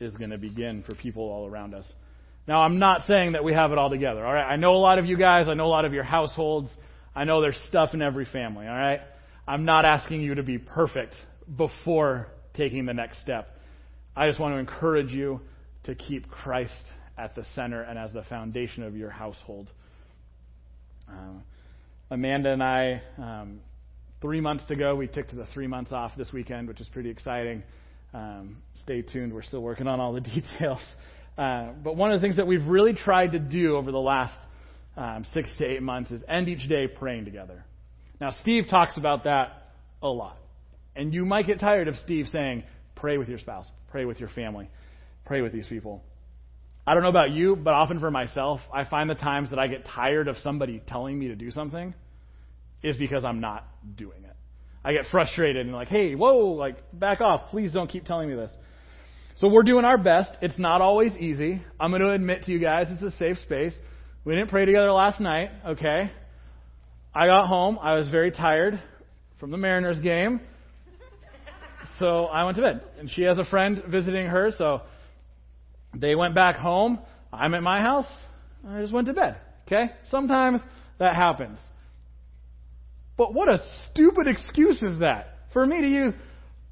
[0.00, 1.84] is going to begin for people all around us.
[2.48, 4.44] Now, I'm not saying that we have it all together, all right?
[4.44, 6.68] I know a lot of you guys, I know a lot of your households,
[7.14, 9.00] I know there's stuff in every family, all right?
[9.46, 11.14] I'm not asking you to be perfect
[11.56, 13.56] before taking the next step.
[14.16, 15.40] I just want to encourage you
[15.84, 16.72] to keep Christ
[17.18, 19.70] at the center and as the foundation of your household.
[21.08, 21.42] Um,
[22.10, 23.60] Amanda and I, um,
[24.20, 27.62] three months ago, we took the three months off this weekend, which is pretty exciting.
[28.14, 29.32] Um, stay tuned.
[29.32, 30.20] We're still working on all the
[30.60, 30.82] details.
[31.36, 34.38] Uh, but one of the things that we've really tried to do over the last
[34.96, 37.64] um, six to eight months is end each day praying together.
[38.20, 39.70] Now, Steve talks about that
[40.02, 40.36] a lot.
[40.94, 44.28] And you might get tired of Steve saying, pray with your spouse, pray with your
[44.28, 44.68] family,
[45.24, 46.02] pray with these people.
[46.86, 49.68] I don't know about you, but often for myself, I find the times that I
[49.68, 51.94] get tired of somebody telling me to do something
[52.82, 53.66] is because I'm not
[53.96, 54.36] doing it.
[54.84, 57.50] I get frustrated and like, hey, whoa, like, back off.
[57.50, 58.50] Please don't keep telling me this.
[59.36, 60.30] So we're doing our best.
[60.42, 61.62] It's not always easy.
[61.78, 63.72] I'm going to admit to you guys, it's a safe space.
[64.24, 66.10] We didn't pray together last night, okay?
[67.14, 67.78] I got home.
[67.80, 68.82] I was very tired
[69.38, 70.40] from the Mariners game.
[71.98, 72.82] So I went to bed.
[72.98, 74.82] And she has a friend visiting her, so
[75.94, 76.98] they went back home.
[77.32, 78.06] I'm at my house.
[78.66, 79.36] I just went to bed.
[79.66, 79.92] Okay?
[80.10, 80.60] Sometimes
[80.98, 81.58] that happens.
[83.16, 83.58] But what a
[83.90, 86.14] stupid excuse is that for me to use?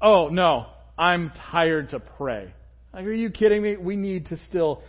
[0.01, 2.53] Oh, no, I'm tired to pray.
[2.93, 3.77] Like, are you kidding me?
[3.77, 4.81] We need to still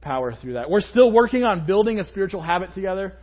[0.00, 0.70] power through that.
[0.70, 3.14] We're still working on building a spiritual habit together.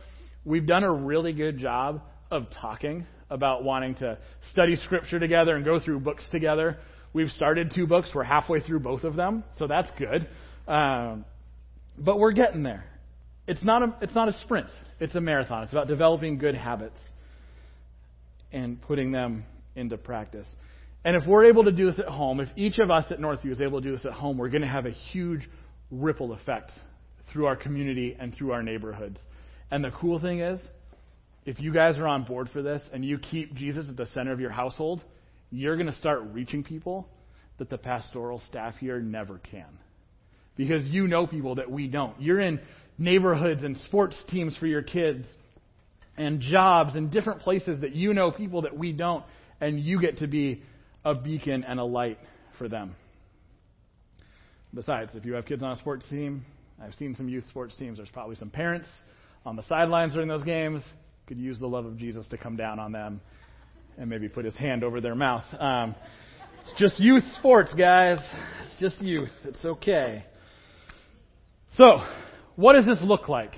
[0.44, 4.18] We've done a really good job of talking about wanting to
[4.52, 6.78] study scripture together and go through books together.
[7.12, 8.10] We've started two books.
[8.14, 10.28] We're halfway through both of them, so that's good.
[10.68, 11.24] Um,
[11.98, 12.84] but we're getting there.
[13.46, 14.68] It's not a it's not a sprint.
[15.00, 15.64] It's a marathon.
[15.64, 16.98] It's about developing good habits
[18.52, 20.46] and putting them into practice.
[21.04, 23.52] And if we're able to do this at home, if each of us at Northview
[23.52, 25.48] is able to do this at home, we're going to have a huge
[25.90, 26.70] ripple effect
[27.32, 29.18] through our community and through our neighborhoods.
[29.70, 30.60] And the cool thing is,
[31.46, 34.32] if you guys are on board for this and you keep Jesus at the center
[34.32, 35.02] of your household,
[35.50, 37.08] you're going to start reaching people
[37.58, 39.78] that the pastoral staff here never can.
[40.58, 42.20] Because you know people that we don't.
[42.20, 42.60] You're in
[42.98, 45.24] neighborhoods and sports teams for your kids
[46.18, 49.24] and jobs and different places that you know people that we don't,
[49.60, 50.62] and you get to be
[51.02, 52.18] a beacon and a light
[52.58, 52.94] for them.
[54.74, 56.44] Besides, if you have kids on a sports team,
[56.82, 58.86] I've seen some youth sports teams, there's probably some parents
[59.46, 60.82] on the sidelines during those games
[61.28, 63.20] could use the love of Jesus to come down on them
[63.98, 65.44] and maybe put his hand over their mouth.
[65.58, 65.94] Um,
[66.62, 68.18] it's just youth sports, guys.
[68.64, 69.30] It's just youth.
[69.44, 70.24] It's okay.
[71.78, 72.04] So,
[72.56, 73.52] what does this look like?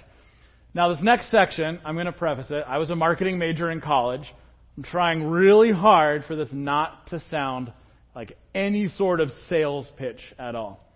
[0.74, 2.62] Now, this next section, I'm going to preface it.
[2.68, 4.30] I was a marketing major in college.
[4.76, 7.72] I'm trying really hard for this not to sound
[8.14, 10.86] like any sort of sales pitch at all.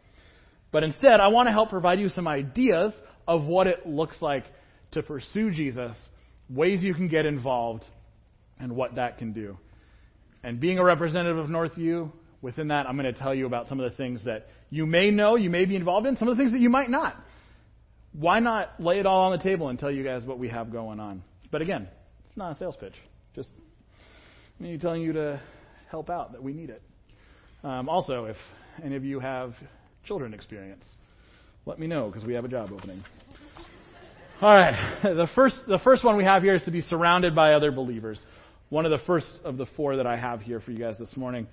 [0.70, 2.92] But instead, I want to help provide you some ideas
[3.26, 4.44] of what it looks like
[4.90, 5.96] to pursue Jesus,
[6.50, 7.84] ways you can get involved,
[8.60, 9.56] and what that can do.
[10.42, 13.80] And being a representative of Northview, within that, I'm going to tell you about some
[13.80, 16.42] of the things that you may know, you may be involved in, some of the
[16.42, 17.16] things that you might not.
[18.12, 20.72] Why not lay it all on the table and tell you guys what we have
[20.72, 21.22] going on?
[21.52, 21.88] But again,
[22.26, 22.94] it's not a sales pitch.
[23.36, 23.50] Just
[24.58, 25.40] me telling you to
[25.88, 26.82] help out that we need it.
[27.62, 28.36] Um, also, if
[28.82, 29.54] any of you have
[30.04, 30.84] children experience,
[31.66, 33.04] let me know because we have a job opening.
[34.40, 37.52] All right, the first the first one we have here is to be surrounded by
[37.52, 38.18] other believers
[38.70, 41.16] one of the first of the four that I have here for you guys this
[41.16, 41.46] morning.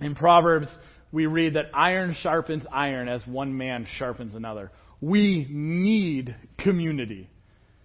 [0.00, 0.68] In Proverbs,
[1.14, 4.72] we read that iron sharpens iron as one man sharpens another.
[5.00, 7.30] We need community.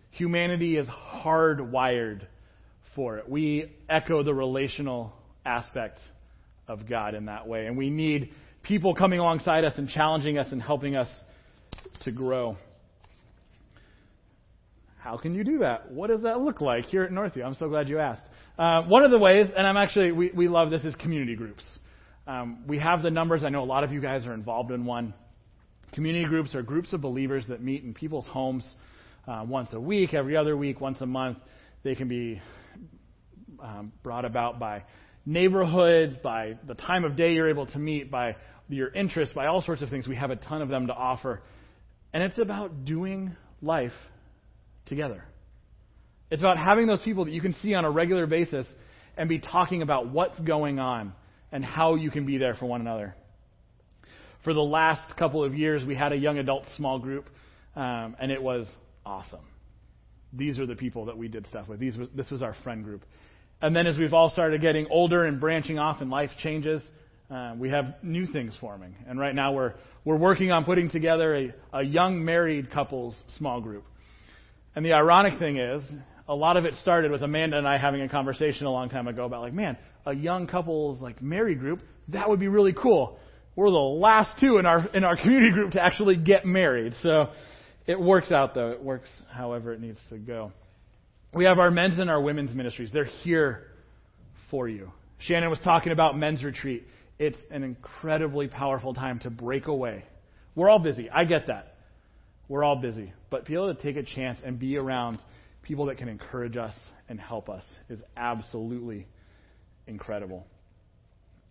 [0.09, 2.23] Humanity is hardwired
[2.95, 3.29] for it.
[3.29, 5.13] We echo the relational
[5.45, 5.99] aspect
[6.67, 7.67] of God in that way.
[7.67, 8.31] And we need
[8.63, 11.07] people coming alongside us and challenging us and helping us
[12.05, 12.57] to grow.
[14.97, 15.91] How can you do that?
[15.91, 17.45] What does that look like here at Northview?
[17.45, 18.23] I'm so glad you asked.
[18.57, 21.63] Uh, one of the ways, and I'm actually, we, we love this, is community groups.
[22.29, 23.43] Um, we have the numbers.
[23.43, 25.15] I know a lot of you guys are involved in one.
[25.93, 28.63] Community groups are groups of believers that meet in people's homes
[29.27, 31.39] uh, once a week, every other week, once a month.
[31.81, 32.39] They can be
[33.59, 34.83] um, brought about by
[35.25, 38.35] neighborhoods, by the time of day you're able to meet, by
[38.67, 40.07] your interests, by all sorts of things.
[40.07, 41.41] We have a ton of them to offer.
[42.13, 43.93] And it's about doing life
[44.85, 45.23] together.
[46.29, 48.67] It's about having those people that you can see on a regular basis
[49.17, 51.13] and be talking about what's going on
[51.51, 53.15] and how you can be there for one another.
[54.43, 57.29] For the last couple of years, we had a young adult small group,
[57.75, 58.67] um, and it was
[59.05, 59.45] awesome.
[60.31, 61.79] These are the people that we did stuff with.
[61.79, 63.03] These was, this was our friend group.
[63.61, 66.81] And then as we've all started getting older and branching off and life changes,
[67.29, 68.95] uh, we have new things forming.
[69.07, 69.73] And right now we're,
[70.05, 73.83] we're working on putting together a, a young married couples small group.
[74.75, 75.81] And the ironic thing is,
[76.27, 79.07] a lot of it started with Amanda and I having a conversation a long time
[79.07, 83.19] ago about like, man, a young couples like married group, that would be really cool.
[83.55, 86.93] We're the last two in our in our community group to actually get married.
[87.01, 87.29] So
[87.85, 88.71] it works out though.
[88.71, 90.51] It works however it needs to go.
[91.33, 92.89] We have our men's and our women's ministries.
[92.91, 93.67] They're here
[94.49, 94.91] for you.
[95.19, 96.87] Shannon was talking about men's retreat.
[97.19, 100.05] It's an incredibly powerful time to break away.
[100.55, 101.09] We're all busy.
[101.09, 101.75] I get that.
[102.47, 103.13] We're all busy.
[103.29, 105.19] But be able to take a chance and be around
[105.61, 106.73] people that can encourage us
[107.09, 109.07] and help us is absolutely
[109.89, 110.45] incredible.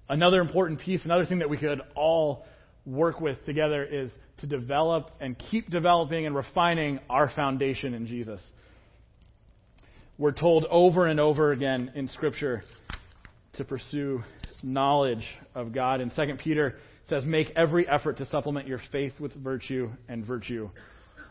[0.08, 2.46] Another important piece, another thing that we could all
[2.86, 8.40] work with together is to develop and keep developing and refining our foundation in Jesus.
[10.16, 12.62] We're told over and over again in Scripture
[13.54, 14.22] to pursue
[14.62, 15.24] knowledge
[15.54, 16.00] of God.
[16.00, 16.76] In 2 Peter,
[17.08, 20.70] says, Make every effort to supplement your faith with virtue, and virtue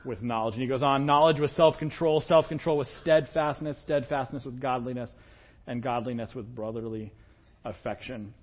[0.06, 0.54] with knowledge.
[0.54, 5.10] And he goes on knowledge with self control, self control with steadfastness, steadfastness with godliness,
[5.68, 7.14] and godliness with brotherly
[7.64, 8.34] affection.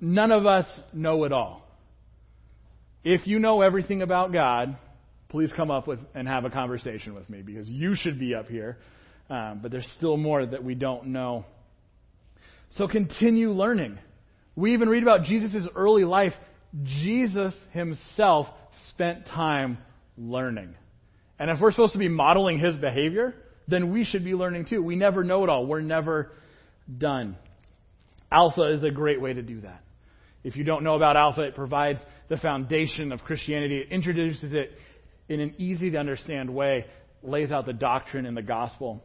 [0.00, 1.66] None of us know it all.
[3.02, 4.78] If you know everything about God,
[5.28, 8.48] please come up with and have a conversation with me because you should be up
[8.48, 8.78] here.
[9.28, 11.44] Um, but there's still more that we don't know.
[12.76, 13.98] So continue learning.
[14.56, 16.32] We even read about Jesus' early life.
[16.84, 18.46] Jesus himself
[18.90, 19.78] spent time
[20.16, 20.74] learning.
[21.38, 23.34] And if we're supposed to be modeling his behavior,
[23.68, 24.82] then we should be learning too.
[24.82, 25.66] We never know it all.
[25.66, 26.32] We're never
[26.98, 27.36] done.
[28.30, 29.82] Alpha is a great way to do that.
[30.42, 33.78] If you don't know about Alpha, it provides the foundation of Christianity.
[33.78, 34.72] It introduces it
[35.28, 36.84] in an easy to understand way,
[37.22, 39.02] lays out the doctrine and the gospel.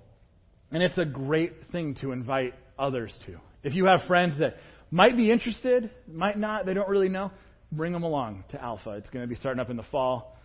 [0.72, 3.38] And it's a great thing to invite others to.
[3.64, 4.58] If you have friends that
[4.92, 7.32] might be interested, might not, they don't really know,
[7.72, 8.92] bring them along to Alpha.
[8.92, 10.36] It's going to be starting up in the fall.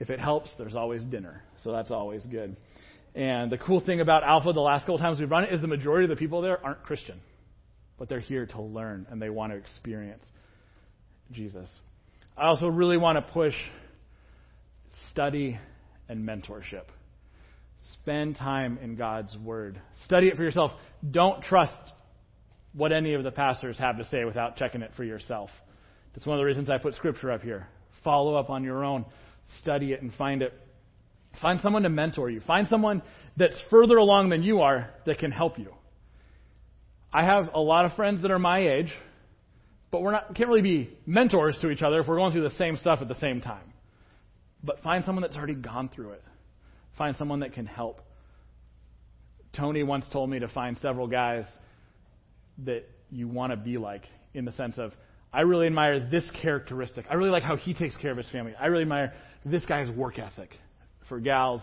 [0.00, 2.56] If it helps, there's always dinner, so that's always good.
[3.14, 5.68] And the cool thing about Alpha, the last couple times we've run it, is the
[5.68, 7.20] majority of the people there aren't Christian,
[7.98, 10.24] but they're here to learn and they want to experience
[11.30, 11.68] Jesus.
[12.36, 13.54] I also really want to push
[15.10, 15.58] study
[16.08, 16.84] and mentorship.
[17.92, 19.80] Spend time in God's Word.
[20.04, 20.72] Study it for yourself.
[21.08, 21.72] Don't trust
[22.72, 25.50] what any of the pastors have to say without checking it for yourself.
[26.14, 27.68] That's one of the reasons I put Scripture up here.
[28.02, 29.04] Follow up on your own.
[29.60, 30.52] Study it and find it.
[31.40, 32.40] Find someone to mentor you.
[32.40, 33.02] Find someone
[33.36, 35.72] that's further along than you are that can help you.
[37.12, 38.92] I have a lot of friends that are my age,
[39.90, 42.56] but we're not can't really be mentors to each other if we're going through the
[42.56, 43.72] same stuff at the same time.
[44.62, 46.22] But find someone that's already gone through it.
[46.98, 48.00] Find someone that can help.
[49.56, 51.44] Tony once told me to find several guys
[52.64, 54.92] that you want to be like in the sense of
[55.32, 57.06] I really admire this characteristic.
[57.10, 58.54] I really like how he takes care of his family.
[58.58, 59.12] I really admire
[59.44, 60.50] this guy's work ethic.
[61.08, 61.60] For gals,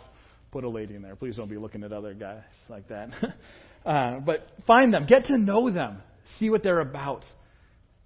[0.52, 1.16] put a lady in there.
[1.16, 3.10] Please don't be looking at other guys like that.
[3.86, 6.02] uh, but find them, get to know them,
[6.38, 7.24] see what they're about,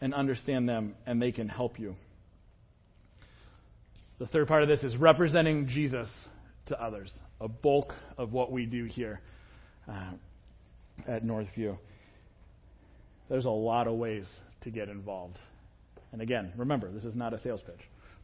[0.02, 1.96] and understand them, and they can help you.
[4.20, 6.08] The third part of this is representing Jesus
[6.68, 9.20] to others, a bulk of what we do here
[9.90, 10.12] uh,
[11.08, 11.78] at Northview.
[13.30, 14.26] There's a lot of ways
[14.62, 15.38] to get involved.
[16.12, 17.82] And again, remember, this is not a sales pitch.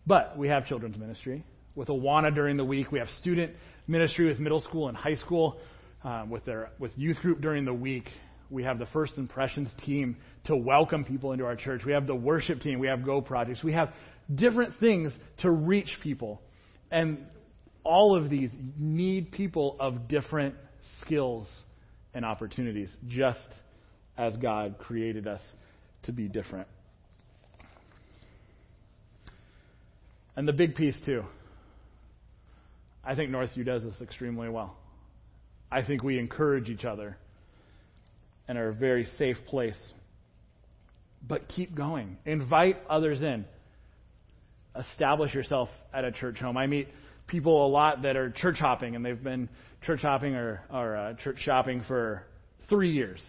[0.08, 1.43] But we have children's ministry
[1.75, 2.91] with Awana during the week.
[2.91, 3.53] We have student
[3.88, 5.60] ministry with middle school and high school,
[6.03, 8.10] um, with their with youth group during the week.
[8.49, 11.84] We have the first impressions team to welcome people into our church.
[11.86, 12.79] We have the worship team.
[12.79, 13.63] We have Go projects.
[13.63, 13.93] We have
[14.34, 16.41] different things to reach people,
[16.89, 17.25] and
[17.84, 20.55] all of these need people of different
[21.01, 21.47] skills
[22.13, 23.47] and opportunities, just
[24.17, 25.41] as God created us
[26.03, 26.67] to be different.
[30.36, 31.23] And the big piece, too.
[33.03, 34.75] I think Northview does this extremely well.
[35.71, 37.17] I think we encourage each other
[38.47, 39.77] and are a very safe place.
[41.27, 42.17] But keep going.
[42.25, 43.45] Invite others in.
[44.75, 46.57] Establish yourself at a church home.
[46.57, 46.87] I meet
[47.27, 49.49] people a lot that are church hopping, and they've been
[49.85, 52.23] church hopping or, or uh, church shopping for
[52.69, 53.21] three years.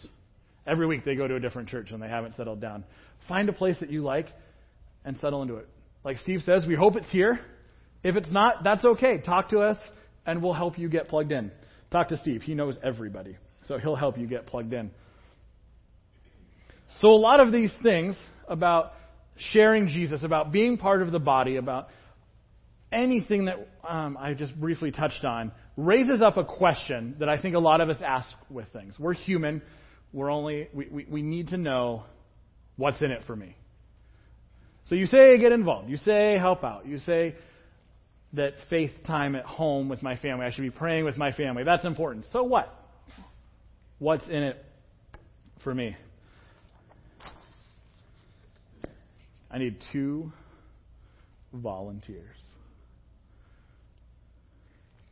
[0.66, 2.84] Every week they go to a different church and they haven't settled down.
[3.28, 4.26] Find a place that you like
[5.04, 5.68] and settle into it.
[6.04, 7.40] Like Steve says, we hope it's here.
[8.02, 9.18] If it's not, that's okay.
[9.18, 9.78] Talk to us
[10.26, 11.50] and we'll help you get plugged in.
[11.90, 12.42] Talk to Steve.
[12.42, 13.36] He knows everybody.
[13.68, 14.90] So he'll help you get plugged in.
[17.00, 18.16] So a lot of these things
[18.48, 18.92] about
[19.36, 21.88] sharing Jesus, about being part of the body, about
[22.90, 27.54] anything that um, I just briefly touched on, raises up a question that I think
[27.54, 28.94] a lot of us ask with things.
[28.98, 29.62] We're human.
[30.12, 32.04] We're only we, we, we need to know
[32.76, 33.56] what's in it for me.
[34.86, 35.88] So you say get involved.
[35.88, 36.86] You say help out.
[36.86, 37.36] You say
[38.34, 40.46] that faith time at home with my family.
[40.46, 41.64] I should be praying with my family.
[41.64, 42.26] That's important.
[42.32, 42.74] So what?
[43.98, 44.64] What's in it
[45.62, 45.96] for me?
[49.50, 50.32] I need two
[51.52, 52.36] volunteers.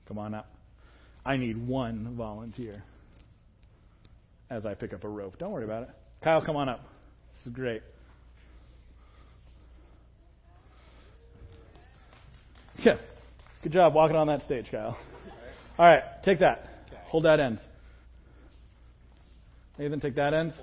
[0.08, 0.50] Come on up.
[1.24, 2.82] I need one volunteer
[4.48, 5.38] as I pick up a rope.
[5.38, 5.90] Don't worry about it.
[6.24, 6.80] Kyle, come on up.
[7.36, 7.82] This is great.
[12.82, 12.96] Yeah.
[13.62, 14.96] Good job walking on that stage, Kyle.
[15.78, 16.66] All right, take that.
[17.08, 17.60] Hold that end.
[19.78, 20.54] Nathan, take that end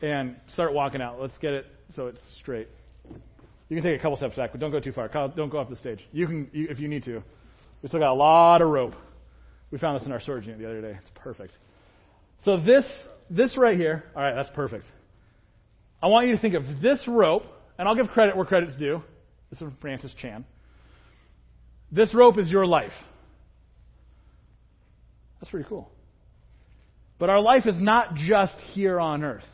[0.00, 1.20] and start walking out.
[1.20, 2.68] Let's get it so it's straight.
[3.68, 5.08] You can take a couple steps back, but don't go too far.
[5.08, 5.98] Kyle, don't go off the stage.
[6.12, 7.22] You can, you, if you need to.
[7.82, 8.94] We still got a lot of rope.
[9.72, 10.96] We found this in our storage unit the other day.
[11.00, 11.54] It's perfect.
[12.44, 12.84] So this,
[13.30, 14.84] this right here, all right, that's perfect.
[16.00, 17.44] I want you to think of this rope,
[17.78, 19.02] and I'll give credit where credit's due.
[19.50, 20.44] This is from Francis Chan.
[21.94, 22.92] This rope is your life.
[25.38, 25.88] That's pretty cool.
[27.20, 29.44] But our life is not just here on earth.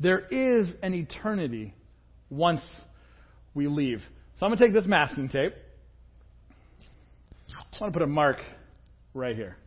[0.00, 1.74] There is an eternity
[2.30, 2.62] once
[3.52, 4.00] we leave.
[4.36, 5.52] So I'm going to take this masking tape.
[7.50, 8.38] I want to put a mark
[9.12, 9.58] right here.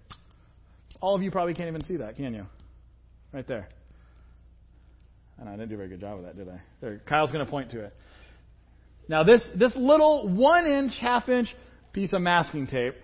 [1.01, 2.47] All of you probably can't even see that, can you?
[3.31, 3.69] Right there.
[5.37, 6.61] And I didn't do a very good job of that, did I?
[6.81, 7.93] There, Kyle's going to point to it.
[9.07, 11.47] Now, this, this little one inch, half inch
[11.95, 12.95] piece of masking tape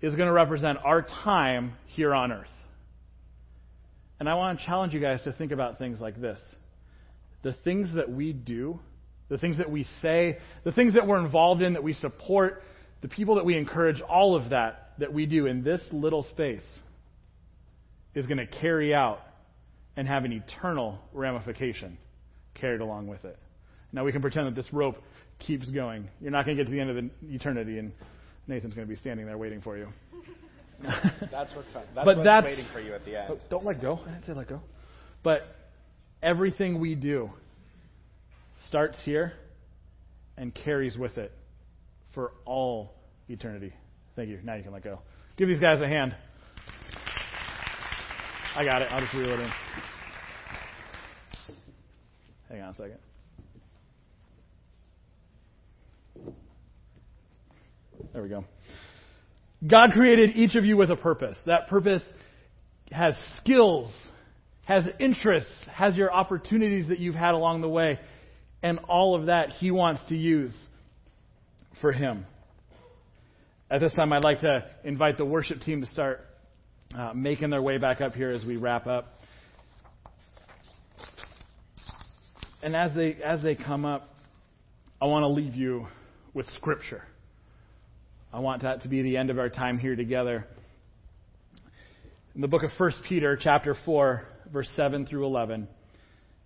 [0.00, 2.48] is going to represent our time here on earth.
[4.18, 6.40] And I want to challenge you guys to think about things like this.
[7.44, 8.80] The things that we do,
[9.28, 12.64] the things that we say, the things that we're involved in, that we support,
[13.02, 16.64] the people that we encourage, all of that that we do in this little space
[18.16, 19.20] is going to carry out
[19.96, 21.98] and have an eternal ramification
[22.54, 23.38] carried along with it.
[23.92, 24.96] Now we can pretend that this rope
[25.38, 26.08] keeps going.
[26.20, 27.92] You're not going to get to the end of the eternity, and
[28.46, 29.88] Nathan's going to be standing there waiting for you.
[30.82, 31.64] that's what.
[31.72, 33.28] That's But what's that's- waiting for you at the end.
[33.32, 34.00] Oh, don't let go.
[34.06, 34.60] I didn't say let go.
[35.22, 35.42] But
[36.22, 37.30] everything we do
[38.68, 39.32] starts here
[40.36, 41.32] and carries with it
[42.14, 42.92] for all
[43.28, 43.72] eternity.
[44.14, 44.40] Thank you.
[44.44, 45.00] Now you can let go.
[45.36, 46.14] Give these guys a hand.
[48.54, 48.88] I got it.
[48.90, 49.50] I'll just reel it in.
[52.48, 52.98] Hang on a second.
[58.16, 58.46] There we go.
[59.66, 61.36] God created each of you with a purpose.
[61.44, 62.00] That purpose
[62.90, 63.92] has skills,
[64.64, 68.00] has interests, has your opportunities that you've had along the way,
[68.62, 70.54] and all of that He wants to use
[71.82, 72.24] for Him.
[73.70, 76.24] At this time, I'd like to invite the worship team to start
[76.96, 79.12] uh, making their way back up here as we wrap up.
[82.62, 84.08] And as they as they come up,
[85.02, 85.88] I want to leave you
[86.32, 87.02] with Scripture.
[88.36, 90.46] I want that to be the end of our time here together.
[92.34, 95.66] In the book of 1 Peter, chapter 4, verse 7 through 11,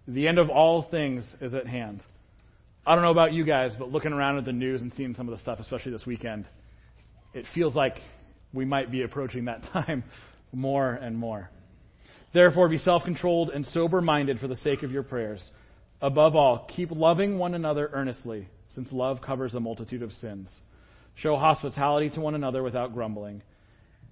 [0.07, 2.01] the end of all things is at hand.
[2.87, 5.29] I don't know about you guys, but looking around at the news and seeing some
[5.29, 6.47] of the stuff, especially this weekend,
[7.35, 7.97] it feels like
[8.53, 10.05] we might be approaching that time
[10.53, 11.51] more and more.
[12.33, 15.43] Therefore, be self controlled and sober minded for the sake of your prayers.
[16.01, 20.49] Above all, keep loving one another earnestly, since love covers a multitude of sins.
[21.17, 23.43] Show hospitality to one another without grumbling.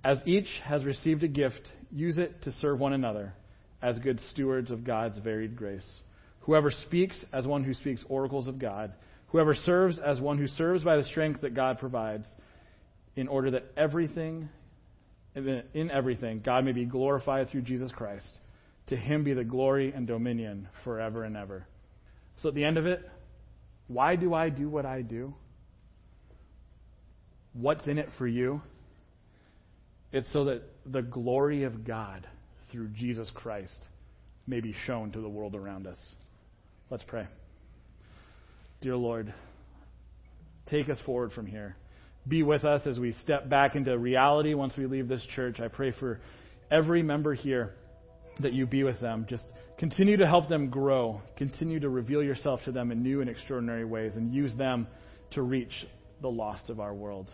[0.05, 3.35] As each has received a gift, use it to serve one another
[3.83, 5.87] as good stewards of God's varied grace.
[6.41, 8.93] Whoever speaks as one who speaks oracles of God,
[9.29, 12.27] whoever serves as one who serves by the strength that God provides,
[13.17, 14.49] in order that everything,
[15.35, 18.39] in everything, God may be glorified through Jesus Christ.
[18.89, 21.67] To him be the glory and dominion forever and ever.
[22.41, 23.07] So at the end of it,
[23.87, 25.35] why do I do what I do?
[27.61, 28.63] What's in it for you?
[30.13, 32.27] It's so that the glory of God
[32.71, 33.79] through Jesus Christ
[34.47, 35.99] may be shown to the world around us.
[36.89, 37.27] Let's pray.
[38.81, 39.35] Dear Lord,
[40.71, 41.77] take us forward from here.
[42.29, 45.59] Be with us as we step back into reality once we leave this church.
[45.59, 46.21] I pray for
[46.71, 47.75] every member here
[48.41, 49.27] that you be with them.
[49.29, 49.45] Just
[49.79, 51.23] continue to help them grow.
[51.37, 54.87] Continue to reveal yourself to them in new and extraordinary ways and use them
[55.33, 55.87] to reach
[56.23, 57.29] the lost of our world.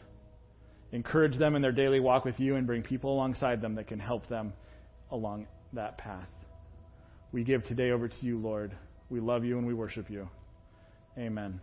[0.94, 3.98] Encourage them in their daily walk with you and bring people alongside them that can
[3.98, 4.52] help them
[5.10, 6.28] along that path.
[7.32, 8.70] We give today over to you, Lord.
[9.10, 10.28] We love you and we worship you.
[11.18, 11.60] Amen.